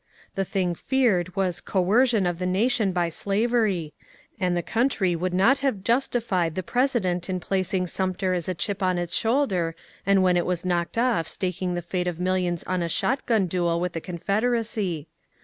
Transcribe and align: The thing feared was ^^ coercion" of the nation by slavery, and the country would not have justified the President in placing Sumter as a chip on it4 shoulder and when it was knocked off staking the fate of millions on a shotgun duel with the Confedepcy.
The 0.33 0.43
thing 0.45 0.73
feared 0.73 1.35
was 1.35 1.61
^^ 1.61 1.63
coercion" 1.63 2.25
of 2.25 2.39
the 2.39 2.47
nation 2.47 2.91
by 2.91 3.09
slavery, 3.09 3.93
and 4.39 4.57
the 4.57 4.63
country 4.63 5.15
would 5.15 5.31
not 5.31 5.59
have 5.59 5.83
justified 5.83 6.55
the 6.55 6.63
President 6.63 7.29
in 7.29 7.39
placing 7.39 7.85
Sumter 7.85 8.33
as 8.33 8.49
a 8.49 8.55
chip 8.55 8.81
on 8.81 8.95
it4 8.97 9.13
shoulder 9.13 9.75
and 10.03 10.23
when 10.23 10.37
it 10.37 10.45
was 10.47 10.65
knocked 10.65 10.97
off 10.97 11.27
staking 11.27 11.75
the 11.75 11.83
fate 11.83 12.07
of 12.07 12.19
millions 12.19 12.63
on 12.63 12.81
a 12.81 12.89
shotgun 12.89 13.45
duel 13.45 13.79
with 13.79 13.93
the 13.93 14.01
Confedepcy. 14.01 15.05